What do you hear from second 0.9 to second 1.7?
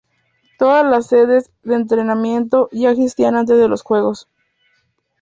sedes